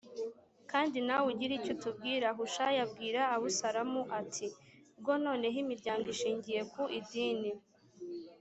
[0.71, 4.57] kandi nawe ugire icyo utubwira Hushayi abwira Abusalomu ati ubu
[4.99, 7.51] bwo noneho imiryango ishingiye ku Idini